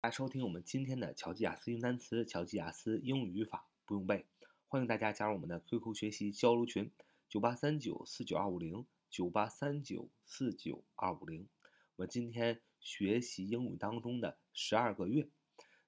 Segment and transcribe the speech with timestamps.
[0.00, 4.26] 大家收听我们今天的乔吉雅思英单词、乔吉雅思英语语法不用背，
[4.68, 6.92] 欢迎大家加入我们的 QQ 学习交流群：
[7.28, 11.48] 九八三九四九二五零九八三九四九二五零。
[11.96, 15.28] 我们今天学习英语当中的十二个月，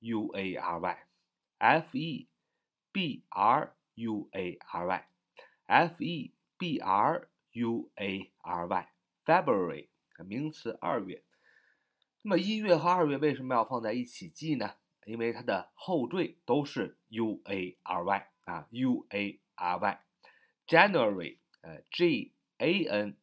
[0.00, 2.28] U A R Y，F E
[2.92, 8.93] B R U A R Y，F E B R U A R Y。
[9.24, 9.88] February
[10.26, 11.24] 名词二月，
[12.22, 14.74] 那么一月和二月为什么要放在一起记呢？
[15.06, 23.16] 因为它的后缀都是 U A R Y 啊，U A R Y，January 呃 J A N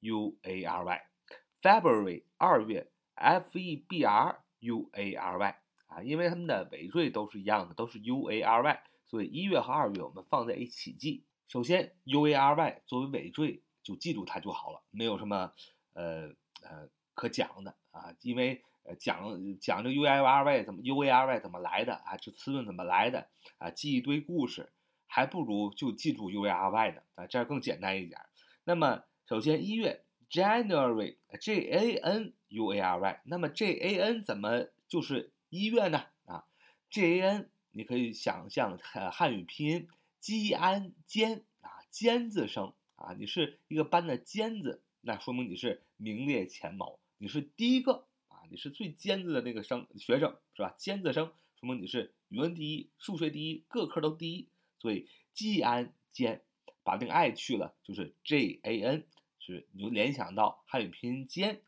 [0.00, 8.28] U A R Y，February 二月 F E B R U A R Y 啊，因为它们的尾缀都是一样的，都是 U
[8.30, 11.24] A R Y，所以一月和二月我们放在一起记。
[11.46, 13.62] 首先 U A R Y 作为尾缀。
[13.90, 15.52] 就记住它就好了，没有什么
[15.94, 16.28] 呃
[16.62, 23.26] 呃可讲的啊，因为呃讲讲这 U A R Y 怎么 U A R Y 怎么来的啊，这词论怎么来的
[23.58, 24.70] 啊，记一堆故事，
[25.08, 28.20] 还不如就记住 U A R Y 的啊，这样更简单一点。
[28.62, 36.04] 那么首先一月 January J A N U A R Y，那么 J A N 怎么就是一月呢？
[36.26, 36.44] 啊
[36.90, 39.88] ，J A N 你可以想象汉汉语拼音
[40.20, 42.72] 基安尖啊尖字声。
[43.00, 50.74] 啊，你是一个班的尖子，那说明你是名列前茅，你是第一个啊，你是最尖子的那个生学生是吧？
[50.76, 54.46] 尖子生说明你是语文第一，数学第一，各科都第一，
[54.78, 56.42] 所以基安尖，
[56.82, 59.06] 把那个 i 去了就是 j a n，
[59.38, 61.62] 是你就联想到汉语拼音尖，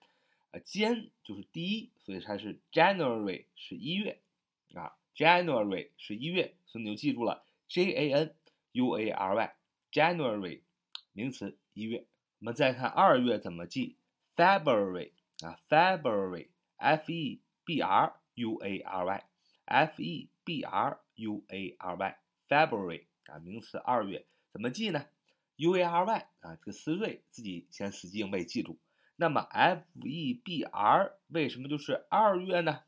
[0.51, 4.21] 啊尖就是第一，所以它是 January 是一月
[4.75, 8.35] 啊，January 是一月，所以你就记住了 j a n
[8.73, 9.55] u a r y
[9.91, 10.61] January。
[11.15, 12.07] 名词一月，
[12.39, 13.97] 我们再看二月怎么记
[14.35, 23.05] ？February 啊，February，F E B R U A R Y，F E B R U A R Y，February
[23.27, 25.07] 啊，名词二月怎么记呢
[25.57, 28.79] ？U A R Y 啊，这个思锐自己先死记硬背记住。
[29.17, 32.85] 那么 F E B R 为什么就是二月呢？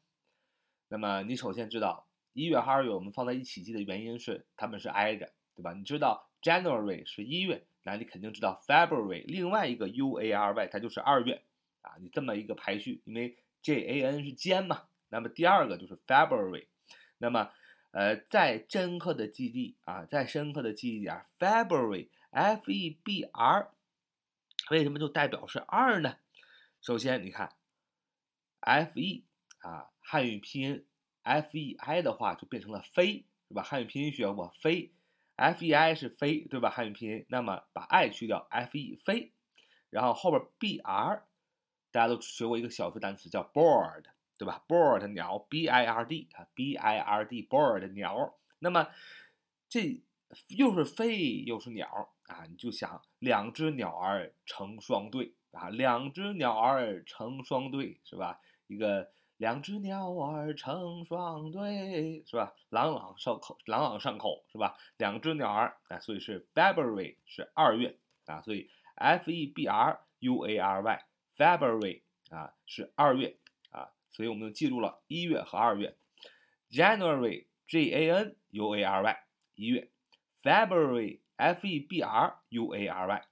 [0.89, 5.75] 那么你首先知道一月和二月我们放在一起记的原因是它们是挨着，对吧？
[5.75, 7.67] 你知道 January 是一月。
[7.85, 11.43] 那你肯定知道 February 另外一个 U A R Y 它就是二月
[11.83, 16.67] 啊，你这么一个排序，因为 J A N 是尖嘛，那么第二个就是 February，
[17.19, 17.51] 那么
[17.93, 23.71] 呃再深刻的记忆啊，再深刻的记忆点 February F E B R
[24.71, 26.17] 为什么就代表是二呢？
[26.81, 27.55] 首先你看
[28.61, 29.25] F E
[29.59, 30.87] 啊汉语拼音
[31.23, 33.63] F E I 的话就变成了飞是吧？
[33.63, 34.91] 汉语拼音学过飞。
[35.37, 36.71] F e i 是飞，对吧？
[36.71, 39.33] 汉语拼音，那么把 i 去掉，f e 飞，
[39.91, 41.27] 然后后边 b r，
[41.91, 44.05] 大家都学过一个小学单词叫 bird，
[44.39, 48.89] 对吧？bird 鸟，b i r d 啊，b i r d bird 鸟，那么
[49.69, 50.03] 这
[50.49, 58.41] 又是飞又是鸟啊，你就想两只鸟儿成双对啊，两只鸟儿成双对是吧？
[58.67, 59.13] 一个。
[59.45, 62.55] 两只鸟儿成双对，是吧？
[62.71, 64.75] 朗朗上口，朗朗上口，是吧？
[64.97, 71.05] 两只鸟儿啊，所以是 February 是二月啊，所以 F E B R U A R Y
[71.37, 72.01] February
[72.31, 73.37] 啊是二月
[73.69, 75.95] 啊，所以我们就记住了一月和二月。
[76.71, 79.25] January，J A N U A R Y，
[79.57, 79.91] 一月
[80.43, 83.27] ；February，F E B R U A R Y，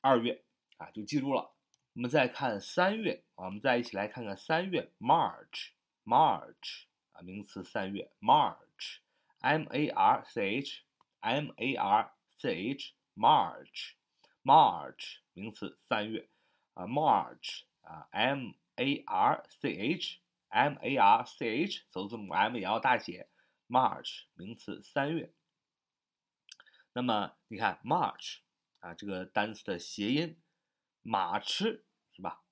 [0.00, 0.42] 二月
[0.78, 1.52] 啊，就记住了。
[1.92, 16.28] 我们再看三月，我们再一起来看看三月，March，March 啊，名词三月，March，M A R C H，M A R C H，March，March 名词三月
[16.74, 20.18] 啊，March 啊，M A R C H。
[20.50, 23.28] M A R C H，首字母 M 也要大写。
[23.68, 25.34] March 名词三月。
[26.94, 28.38] 那么你看 March
[28.80, 30.40] 啊，这个单词的谐音，
[31.02, 31.84] 马吃？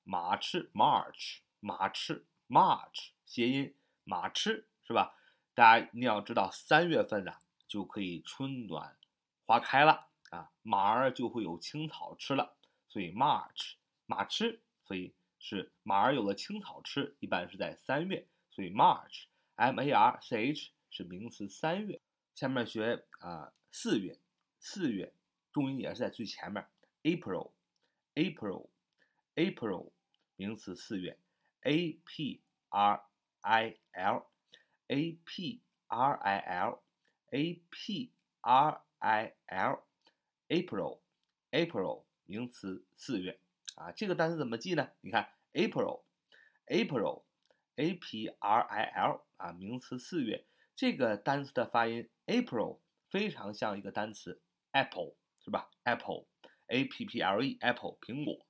[0.07, 3.75] 马吃 March，马吃 March 谐音
[4.05, 5.17] 马吃是吧？
[5.53, 7.35] 大家一定要知道，三月份呢
[7.67, 8.97] 就可以春暖
[9.45, 12.57] 花开了啊，马儿就会有青草吃了，
[12.89, 13.75] 所以 March
[14.07, 15.15] 马吃，所以。
[15.39, 22.01] 是马儿有了青草吃，一般是在三月，所以 March，M A R C H 是名词三月。
[22.35, 24.19] 下面学啊四月，
[24.59, 25.13] 四月
[25.53, 26.67] 重音也是在最前面
[27.03, 29.91] ，April，April，April
[30.37, 31.19] 名词四月
[31.63, 33.03] ，A P R
[33.41, 43.41] I L，A P R I L，A P R I L，April，April 名词四月。
[43.75, 44.91] 啊，这个单词怎么记呢？
[45.01, 50.47] 你看，April，April，A P R I L 啊，名词四月。
[50.75, 52.79] 这个单词的发音，April
[53.09, 54.41] 非常像一个单词
[54.73, 58.47] ，apple 是吧？Apple，A P P L E，Apple 苹果。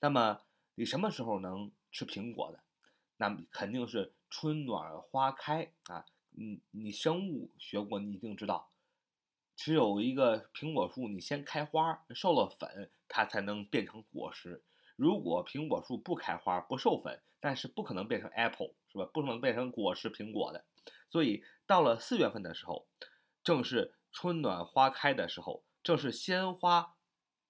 [0.00, 0.42] 那么
[0.76, 2.60] 你什么时候能吃苹果的？
[3.16, 6.04] 那肯定是春暖花开啊。
[6.30, 8.72] 你，你生物学过，你一定知道。
[9.54, 14.64] 只有一个苹果树，你先开花，授了粉，它才能变成果实。
[14.96, 19.08] 如果苹果树不开花、不授粉，但是不可能变成 apple，是吧？
[19.14, 20.64] 不可能变成果实苹果的。
[21.08, 22.88] 所以到了四月份的时候，
[23.44, 26.96] 正是春暖花开的时候，正是鲜花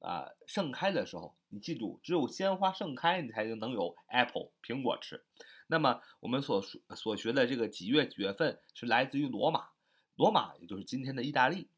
[0.01, 1.35] 啊盛开的时候。
[1.55, 5.25] 你记住，只有鲜花盛开，你才能有 apple 苹果吃。
[5.69, 6.61] 那么我们所
[6.97, 9.69] 所学的这个几月几月份是来自于罗马，
[10.17, 11.71] 罗马也就是今天的意大利。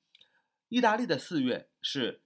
[0.69, 2.23] 意大利的四月是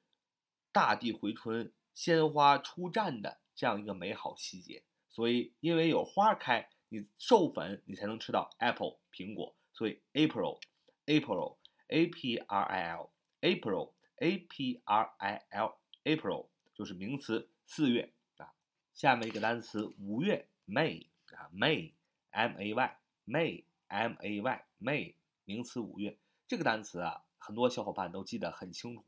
[0.71, 16.47] 大地回春、鲜花初绽的这样一个美好季节，所以因为有花开，你授粉，你才能吃到 apple 苹果，所以 April，April，A P R I L，April，A P R I L，April
[16.81, 18.55] 就是名词四月啊。
[18.95, 26.17] 下面一个单词五月 May 啊，May，M A Y，May，M A Y，May 名词五月
[26.49, 27.25] 这个单词啊。
[27.37, 29.05] 很多小伙伴都记得很清楚，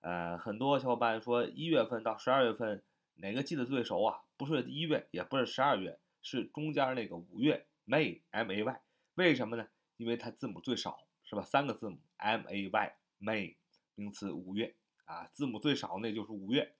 [0.00, 2.84] 呃，很多小伙伴说一月份到十二月份
[3.16, 4.20] 哪个记得最熟啊？
[4.36, 8.80] 不是一月，也不是十二月，是中间那个五月，May M A Y。
[9.16, 9.66] 为什么呢？
[9.96, 11.42] 因为它字母最少，是吧？
[11.42, 13.56] 三个字母 M A Y May
[13.96, 16.76] 名词五月啊，字母最少那就是五月，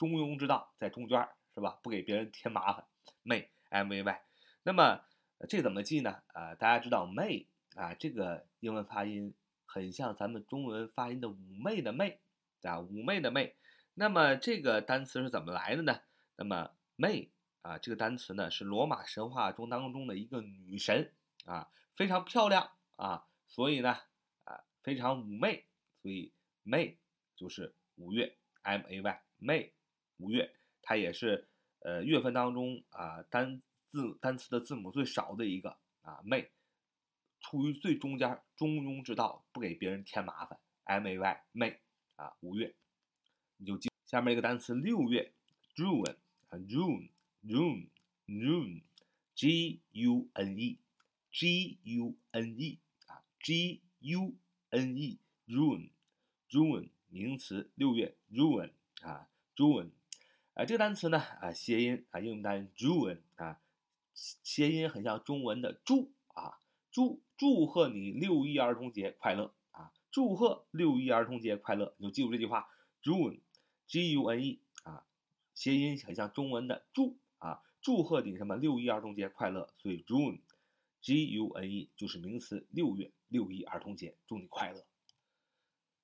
[0.00, 1.78] 中庸之道在中间，是吧？
[1.82, 2.86] 不给别人添麻烦
[3.22, 4.22] ，May M A Y。
[4.62, 5.04] 那么
[5.46, 6.22] 这怎么记呢？
[6.28, 9.34] 啊，大家知道 May 啊，这个英文发音。
[9.72, 12.18] 很像咱们中文发音的妩媚的媚，
[12.62, 13.54] 啊，妩媚的媚。
[13.94, 16.00] 那么这个单词是怎么来的呢？
[16.34, 17.28] 那么 May
[17.62, 21.12] 啊，这个单词呢是罗马神话中当中的一个女神
[21.44, 23.96] 啊，非常漂亮啊，所以呢
[24.42, 25.66] 啊非常妩媚，
[26.02, 26.32] 所以
[26.64, 26.96] May
[27.36, 29.72] 就是五月 M A Y，M A Y，
[30.20, 31.48] 五月，它也是
[31.80, 35.70] 呃月份当中啊单字单词的字母最少的一个
[36.02, 36.48] 啊 May，。
[37.40, 40.60] 处于最中间，中庸之道，不给别人添麻烦。
[40.84, 41.78] M A Y May
[42.16, 42.74] 啊，五月，
[43.56, 45.32] 你就记下面一个单词六月
[45.74, 46.16] ，June
[46.48, 47.08] 啊，June
[47.42, 47.88] June
[48.26, 48.82] June
[49.34, 50.78] G U N E
[51.32, 54.34] G U N E 啊，G U
[54.68, 55.90] N E June
[56.50, 59.90] June 名词，六月 June 啊，June
[60.60, 63.58] 啊，这个单词呢啊，谐音啊，英文单 June 啊，
[64.12, 66.58] 谐音很像中文的祝啊。
[66.92, 69.90] 祝祝贺你六一儿童节快乐啊！
[70.10, 72.68] 祝贺六一儿童节快乐，你就记住这句话
[73.02, 75.06] ，June，G U N E 啊，
[75.54, 84.84] 谐音很像中文的祝啊，祝贺你什么六一儿童节快乐，所以 June，G U N E 就是名词，六月六一儿童节，祝你快乐。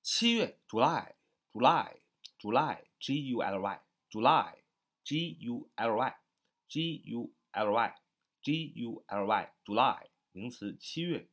[0.03, 1.13] 七月，July
[1.53, 1.97] July
[2.41, 10.07] July G U L Y July，G U L Y，G U L Y，G U L Y，July。
[10.33, 11.29] 名词七月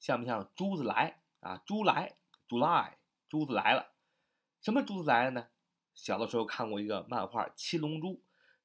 [0.00, 2.16] 像不像珠子来啊，珠来
[2.48, 2.94] ，July，
[3.28, 3.92] 珠子来了。
[4.60, 5.48] 什么珠子来了呢？
[5.94, 8.14] 小的时候看过一个漫画《七龙珠》，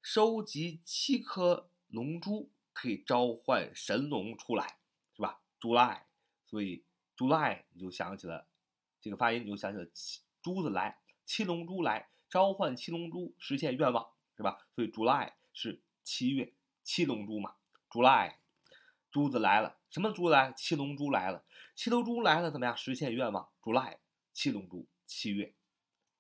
[0.02, 4.78] 收集七颗龙珠可以召唤神龙出来，
[5.16, 6.02] 是吧？July，
[6.46, 6.84] 所以
[7.18, 8.46] July 你就想起了
[9.02, 14.68] 这个发音，你就想起了七珠子来，七龙珠来召唤七龙珠，实现愿望，是吧？
[14.76, 16.54] 所以 July 是七月
[16.84, 17.56] 七龙珠嘛
[17.90, 18.36] ，July，
[19.10, 20.54] 珠子来了，什么珠来？
[20.54, 21.44] 七龙珠来了，
[21.74, 22.78] 七龙珠来了怎么样？
[22.78, 23.98] 实现愿望，July，
[24.34, 25.56] 七龙珠，七月。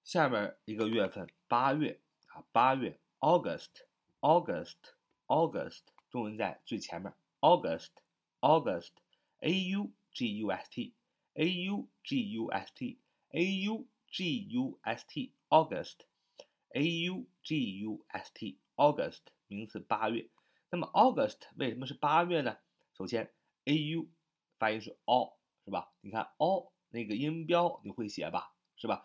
[0.03, 15.05] 下面一个月份，八月啊，八月，August，August，August，中文在最前面，August，August，A U G U S T，A U G U S T，A U G U S
[15.07, 20.29] T，August，A U G U S T，August，名词，八月。
[20.69, 22.57] 那么 August 为什么是八月呢？
[22.93, 23.31] 首先
[23.65, 24.07] ，A U
[24.57, 25.93] 发音是 O，是吧？
[26.01, 28.55] 你看 O 那个音标你会写吧？
[28.77, 29.03] 是吧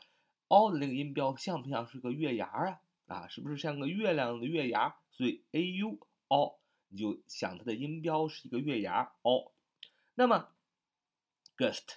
[0.49, 2.81] ？o 的那个音标像不像是个月牙啊？
[3.07, 4.95] 啊，是不是像个月亮的月牙？
[5.11, 6.61] 所以 a u o
[6.93, 9.53] 你就想它的音标是一个月牙 o。
[10.15, 10.51] 那么
[11.57, 11.97] gust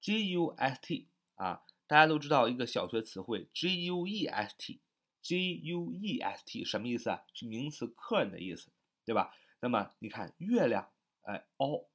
[0.00, 4.80] g u s t 啊，大家都知道一个小学词汇 g u e s t
[5.20, 7.24] g u e s t 什么意思啊？
[7.34, 8.70] 是名词客人的意思，
[9.04, 9.34] 对吧？
[9.60, 10.90] 那么你看月亮，
[11.22, 11.88] 哎 o，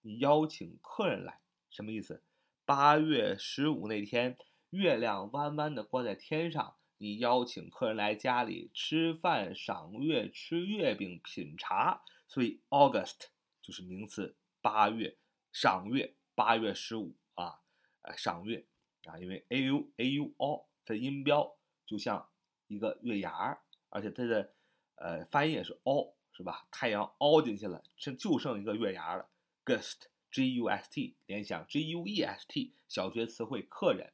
[0.00, 2.24] 你邀请客人来，什么意思？
[2.64, 4.38] 八月十五那天。
[4.70, 13.28] 月亮弯弯的挂在天上，你邀请客人来家里吃饭、赏月、吃月饼、品茶，所以 August
[13.62, 15.16] 就是名词，八月
[15.52, 17.60] 赏月，八月十五啊，
[18.02, 18.66] 呃，赏月
[19.04, 22.28] 啊，因为 a u a u o 的音标就像
[22.66, 24.52] 一个月牙，而且它的
[24.96, 26.66] 呃发音也是 o 是吧？
[26.70, 29.28] 太阳凹进去了，剩就剩一个月牙了。
[29.64, 34.12] Gust g u s t 联想 g u e s t 小学词汇客人。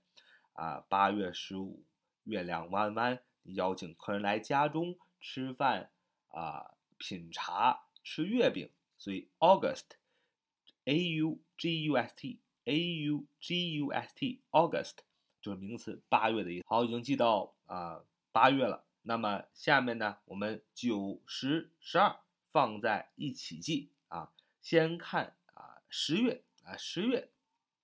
[0.55, 1.83] 啊，八月十五，
[2.25, 5.91] 月亮弯弯，邀请客人来家中吃饭
[6.29, 14.97] 啊，品茶，吃月饼，所以 August，A U G U S T，A U G U S T，August
[15.41, 16.67] 就是名词，八月的意思。
[16.67, 18.03] 好，已经记到啊
[18.33, 18.85] 八月了。
[19.03, 22.17] 那么下面呢，我们九、十、十二
[22.51, 24.33] 放在一起记啊。
[24.61, 27.31] 先看啊十月啊十月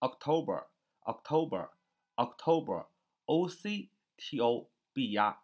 [0.00, 1.70] ，October，October。
[2.16, 2.88] October,
[3.24, 3.88] O C
[4.20, 5.42] T O B 压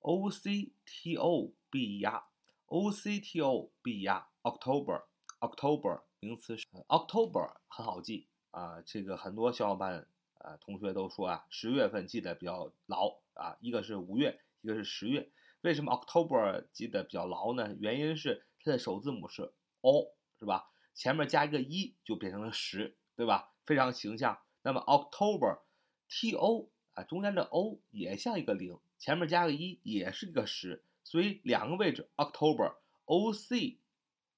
[0.00, 2.26] ，O C T O B 压
[2.66, 5.04] ，O C T O B 压，October,
[5.38, 15.30] October 名词是 October 很好记啊，这个很多小伙伴啊同学都说啊，十月份记得比较牢啊，一个是五月，一个是十月，
[15.60, 17.72] 为什么 October 记得比较牢呢？
[17.78, 20.72] 原因是它的首字母是 O，是吧？
[20.94, 23.52] 前面加一个一就变成了十，对吧？
[23.64, 24.38] 非常形象。
[24.62, 25.60] 那么 October。
[26.08, 32.74] T O 啊，中间的 O 也像一个零，前面加个一也是一个十，所以两个位置 October
[33.04, 33.76] O C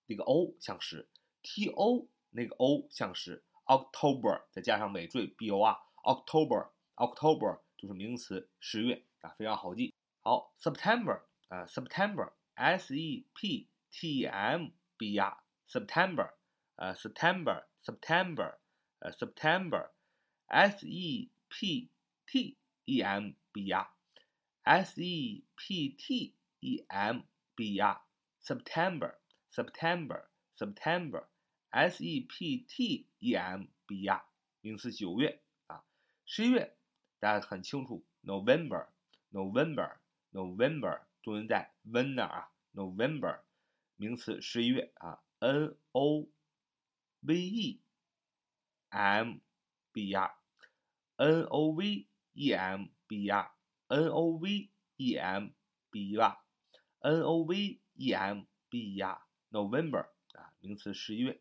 [0.07, 1.09] 那个 O 像十
[1.41, 9.95] ，T O 那个 O 像十，October 再加上尾缀 B O R October October 就是名词十月啊，非常好记。
[10.23, 15.39] 好，September 啊，September S E P T M B R
[15.69, 16.33] September
[16.75, 18.57] 啊，September September
[18.99, 19.91] 呃 September
[20.49, 21.89] S E P
[22.31, 23.89] T E M B R
[24.65, 27.23] S E P T E M
[27.55, 28.03] B R
[28.43, 29.15] September
[29.51, 31.25] September September
[31.71, 34.23] S E P T E M B R
[34.61, 35.85] 名词九月啊，
[36.27, 36.77] 十一月
[37.19, 38.89] 大家很清楚，November
[39.31, 39.97] November
[40.33, 43.41] November 中文在 when 那儿啊，November
[43.97, 46.29] 名词十一月啊，N O
[47.21, 47.81] V E
[48.91, 49.39] M
[49.93, 50.35] B R
[51.17, 52.08] N O V
[52.39, 53.51] E M B R
[53.89, 55.51] N O V E M
[55.91, 56.39] B R
[57.01, 61.41] N O V E M B R November 啊，名词十一月，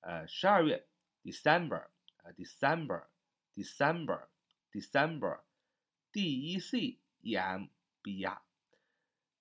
[0.00, 0.86] 呃，十二月
[1.24, 1.88] December
[2.18, 3.06] 啊，December
[3.56, 4.28] December
[4.70, 5.40] December
[6.12, 7.66] D E C E M
[8.00, 8.40] B R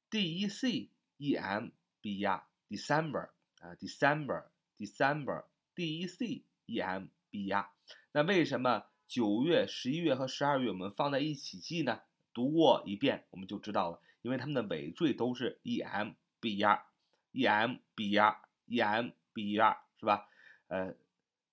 [0.10, 1.70] D E C E M
[2.02, 4.46] B R December 啊，December
[4.80, 5.46] December
[5.76, 7.70] D E C E M B R
[8.14, 8.91] 那为什么？
[9.12, 12.00] 九月、十一月和十二月我们放在一起记呢？
[12.34, 20.30] 读过一遍我们就知道了，因为它们的尾缀都是 e m b r，e m b r，e m b r 是吧？
[20.70, 20.96] 呃，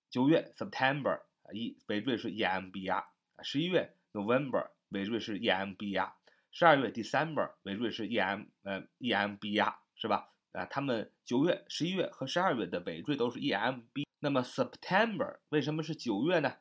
[0.09, 1.19] 九月 September
[1.51, 3.05] 一尾缀是 e m b r，
[3.43, 6.13] 十一月 November 尾缀是 e m b r，
[6.53, 10.31] 十二月 December 尾缀是 e m 呃 e m b r 是吧？
[10.53, 14.07] 啊，它们九月、十一月和十二月的尾缀都是 e m b。
[14.19, 16.55] 那么 September 为什么是九月呢？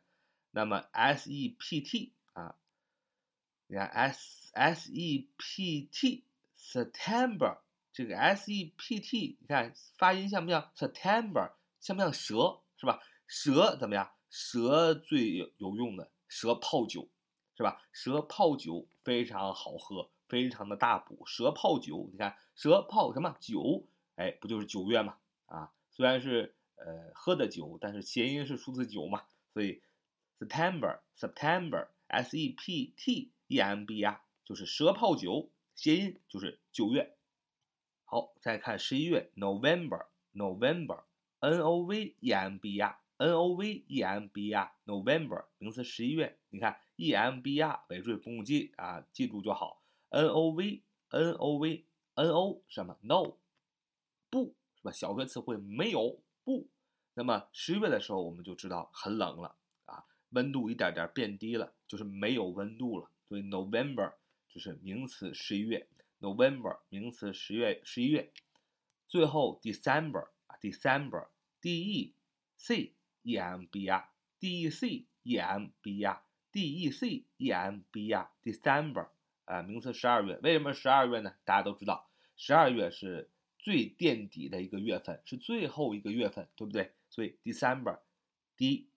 [0.51, 2.57] 那么 S E P T 啊，
[3.67, 6.25] 你看 S S E P T
[6.57, 7.59] September
[7.93, 11.53] 这个 S E P T，你看发音像不像 September？
[11.81, 13.01] 像不像蛇是吧？
[13.27, 14.11] 蛇怎么样？
[14.31, 17.09] 蛇最有用的，蛇泡酒
[17.57, 17.83] 是吧？
[17.93, 21.25] 蛇泡酒非常好喝，非常的大补。
[21.25, 23.87] 蛇泡酒，你看蛇泡什么酒？
[24.17, 25.17] 哎，不就是九月嘛？
[25.47, 29.81] 啊，虽然是呃喝的酒，但是谐音是数字九嘛，所以
[30.39, 37.17] September September S E P T E M B R 就是蛇泡酒，谐音就是九月。
[38.05, 41.03] 好，再看十一月 November November
[41.41, 45.47] N O V E M B R N O V E M B R November
[45.59, 49.83] 名词十一月，你看 E M B R 尾缀不用记啊，记住就好。
[50.11, 53.35] N O V N O V N O 什么 No
[54.31, 54.93] 不是吧？
[54.93, 56.69] 小学词汇没有不。
[57.15, 59.57] 那么十月的时候，我们就知道很冷了，
[60.31, 63.11] 温度一点点变低了，就是没有温度了。
[63.29, 64.15] 所以 November
[64.49, 65.87] 就是名词十一月
[66.21, 68.33] ，November 名词十月十一月。
[69.07, 71.29] 最后 December 啊，December
[71.61, 72.15] D E
[72.57, 74.09] C E M B R
[74.39, 79.09] D E C E M B R D E C E M B R December
[79.45, 80.39] 啊，名词十二月。
[80.43, 81.35] 为什么十二月呢？
[81.45, 83.31] 大家都知道，十二月是。
[83.61, 86.93] 最垫底的一个月份是最后一个月份，对不对？
[87.11, 88.88] 所以 December，D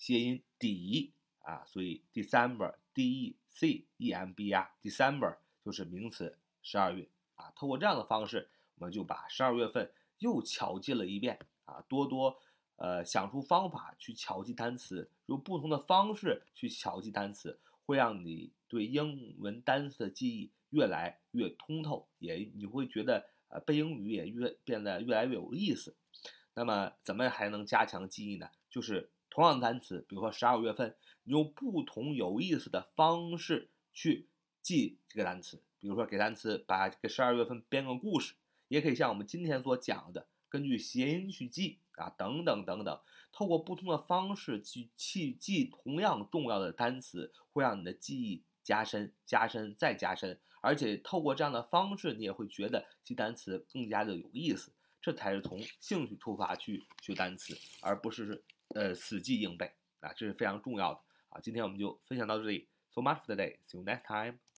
[0.00, 7.52] 谐音底啊，所以 December，D E C E M B R，December 就是名词十二月啊。
[7.54, 11.84] 通过这样的方式，我们就把十二月份又巧记了一遍啊。
[11.86, 12.36] 多多
[12.76, 23.28] 呃想出方法去巧记单词，用不同的方式去巧记单词，会让你对英文单词的记忆越来越通透，也你会觉得。
[23.52, 25.96] 呃，背英语也越变得越来越有意思。
[26.54, 28.48] 那么，怎么还能加强记忆呢？
[28.70, 34.28] 就是同样的单词，比如说十二月份，你用不同有意思的方式去
[34.60, 35.62] 记这个单词。
[35.78, 38.34] 比如说，给单词把这个十二月份编个故事，
[38.68, 43.00] 也可以像我们今天所讲的，根据谐音去记啊，等等等等。
[43.32, 50.38] 透过不同的方式去去记同样重要的单词，会让你的记忆加深、加深再加深。
[50.60, 54.72] 而且透过这样的方式，你也会觉得记单词更加的有意思。
[55.00, 61.40] 这才是从兴趣出发去学单词，而不是呃死记硬背啊，这是非常重要的啊。
[61.40, 64.40] 今天我们就分享到这里，so much for today，see you next time。